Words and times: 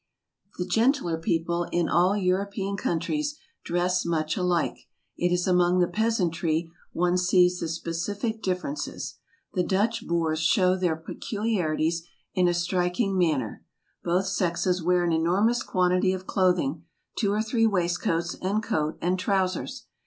The 0.57 0.65
genteeler 0.65 1.19
people 1.19 1.65
in 1.71 1.87
all 1.87 2.17
European 2.17 2.75
coun¬ 2.75 2.99
tries 2.99 3.35
dress 3.63 4.03
much 4.03 4.35
alike; 4.35 4.87
it 5.15 5.31
is 5.31 5.45
among 5.45 5.77
the 5.77 5.87
peasantry 5.87 6.71
<?no 6.95 7.11
scca 7.11 7.59
the 7.59 7.67
Specific 7.67 8.41
differences*. 8.41 9.19
The 9.53 9.61
Dutch 9.61 10.07
boors 10.07 10.39
shew 10.39 10.75
their 10.75 10.95
peculiarities 10.95 12.01
in 12.33 12.47
a 12.47 12.53
striking 12.55 13.13
man¬ 13.13 13.37
ner. 13.41 13.63
Both 14.03 14.25
sexes 14.25 14.81
wear 14.81 15.03
an 15.03 15.11
enormous 15.11 15.61
quantity 15.61 16.13
of 16.13 16.25
clothing, 16.25 16.83
two 17.15 17.31
or 17.31 17.43
three 17.43 17.67
waistcoats, 17.67 18.33
and 18.41 18.63
coat, 18.63 18.97
and 19.03 19.19
trowsers. 19.19 19.83